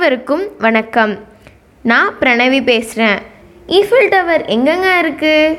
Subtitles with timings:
[0.00, 1.10] அனைவருக்கும் வணக்கம்.
[1.90, 3.18] நான் பிரணவி பேசுகிறேன்
[3.78, 5.56] ஈஃபில் டவர் எங்கெங்க இருக்குது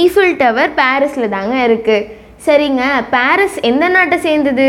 [0.00, 2.08] ஈஃபில் டவர் பாரிஸில் தாங்க இருக்குது
[2.46, 2.82] சரிங்க
[3.14, 4.68] பாரிஸ் எந்த நாட்டை சேர்ந்தது?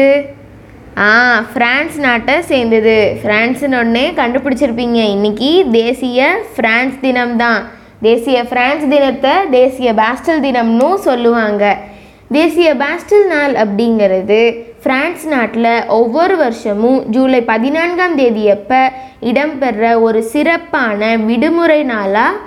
[1.08, 1.10] ஆ
[1.54, 2.96] ஃப்ரான்ஸ் நாட்டை சேர்ந்தது.
[3.24, 5.02] ஃப்ரான்ஸுன்னு ஒன்றே கண்டுபிடிச்சிருப்பீங்க.
[5.16, 7.62] இன்னைக்கு தேசிய ஃப்ரான்ஸ் தினம் தான்
[8.08, 11.76] தேசிய ஃப்ரான்ஸ் தினத்தை தேசிய பாஸ்டல் தினம்னு சொல்லுவாங்க.
[12.40, 14.42] தேசிய பாஸ்டல் நாள் அப்படிங்கிறது
[14.84, 18.82] பிரான்ஸ் நாட்டில் ஒவ்வொரு வருஷமும் ஜூலை பதினான்காம் தேதியப்போ
[19.30, 22.42] இடம்பெற ஒரு சிறப்பான விடுமுறை நாளாக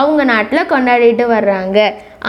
[0.00, 1.78] அவங்க நாட்டில் கொண்டாடிட்டு வர்றாங்க.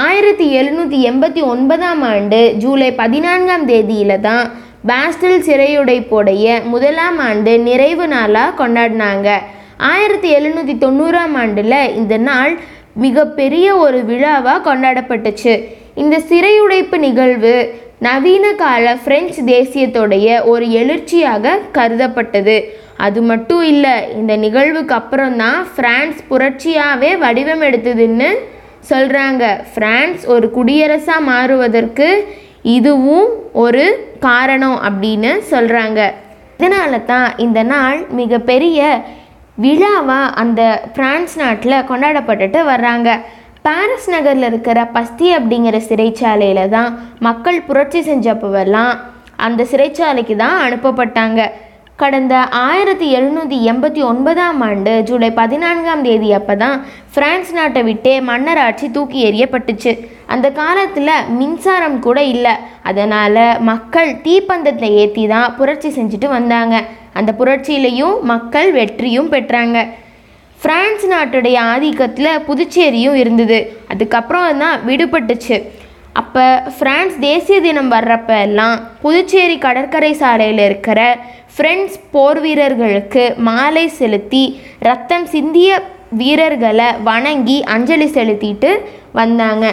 [0.05, 4.45] ஆயிரத்தி எழுநூற்றி எண்பத்தி ஒன்பதாம் ஆண்டு ஜூலை பதினான்காம் தேதியில் தான்
[4.89, 9.29] பாஸ்டில் சிறையுடைப்புடைய முதலாம் ஆண்டு நிறைவு நாளாக கொண்டாடினாங்க.
[9.91, 12.53] ஆயிரத்தி எழுநூற்றி தொண்ணூறாம் ஆண்டில் இந்த நாள்
[13.05, 15.55] மிகப்பெரிய ஒரு விழாவாக கொண்டாடப்பட்டுச்சு.
[16.03, 17.55] இந்த சிறையுடைப்பு நிகழ்வு
[18.05, 22.57] நவீன கால பிரெஞ்சு தேசியத்துடைய ஒரு எழுச்சியாக கருதப்பட்டது.
[23.05, 28.29] அது மட்டும் இல்லை இந்த நிகழ்வுக்கு அப்புறம் தான் பிரான்ஸ் புரட்சியாகவே வடிவம் எடுத்ததுன்னு
[28.91, 29.43] சொல்கிறாங்க
[29.75, 32.09] பிரான்ஸ் ஒரு குடியரசாக மாறுவதற்கு
[32.77, 33.29] இதுவும்
[33.63, 33.85] ஒரு
[34.27, 36.01] காரணம் அப்படின்னு சொல்கிறாங்க
[36.57, 38.81] இதனால தான் இந்த நாள் மிகப்பெரிய
[39.63, 40.61] விழாவாக அந்த
[40.95, 43.09] பிரான்ஸ் நாட்டில் கொண்டாடப்பட்டுட்டு வர்றாங்க.
[43.65, 46.89] பாரிஸ் நகரில் இருக்கிற பஸ்தி அப்படிங்கிற சிறைச்சாலையில் தான்
[47.27, 48.93] மக்கள் புரட்சி செஞ்சப்பவெல்லாம்
[49.45, 51.39] அந்த சிறைச்சாலைக்கு தான் அனுப்பப்பட்டாங்க.
[52.01, 52.35] கடந்த
[52.67, 56.77] ஆயிரத்தி எழுநூற்றி எண்பத்தி ஒன்பதாம் ஆண்டு ஜூலை பதினான்காம் தேதி அப்போ தான்
[57.13, 59.91] ஃப்ரான்ஸ் நாட்டை விட்டே மன்னராட்சி தூக்கி எறியப்பட்டுச்சு.
[60.33, 62.55] அந்த காலத்தில் மின்சாரம் கூட இல்லை.
[62.91, 66.75] அதனால் மக்கள் தீப்பந்தத்தை ஏற்றி தான் புரட்சி செஞ்சுட்டு வந்தாங்க.
[67.19, 69.79] அந்த புரட்சியிலையும் மக்கள் வெற்றியும் பெற்றாங்க.
[70.65, 73.57] பிரான்ஸ் நாட்டுடைய ஆதிக்கத்தில் புதுச்சேரியும் இருந்தது.
[73.93, 75.57] அதுக்கப்புறம் தான் விடுபட்டுச்சு.
[76.21, 76.43] அப்போ
[76.75, 80.99] ஃப்ரான்ஸ் தேசிய தினம் வர்றப்ப எல்லாம் புதுச்சேரி கடற்கரை சாலையில் இருக்கிற
[81.55, 84.43] ஃப்ரெண்ட்ஸ் போர் வீரர்களுக்கு மாலை செலுத்தி
[84.87, 85.69] ரத்தம் சிந்திய
[86.21, 88.71] வீரர்களை வணங்கி அஞ்சலி செலுத்திட்டு
[89.19, 89.65] வந்தாங்க.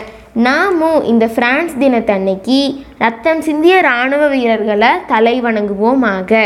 [0.46, 2.60] நாமும் இந்த ஃப்ரான்ஸ் தினத்தன்னைக்கு
[3.04, 6.42] ரத்தம் சிந்திய இராணுவ வீரர்களை தலை வணங்குவோமாக.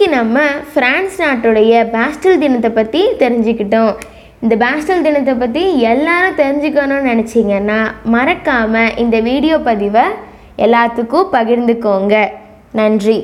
[0.00, 0.42] இன்றைக்கி நம்ம
[0.74, 3.90] பிரான்ஸ் நாட்டுடைய பேஸ்டல் தினத்தை பற்றி தெரிஞ்சுக்கிட்டோம்.
[4.42, 7.76] இந்த பேஸ்டல் தினத்தை பற்றி எல்லாரும் தெரிஞ்சுக்கணும்னு நினச்சிங்கன்னா
[8.14, 10.04] மறக்காமல் இந்த வீடியோ பதிவை
[10.66, 12.14] எல்லாத்துக்கும் பகிர்ந்துக்கோங்க.
[12.80, 13.18] நன்றி.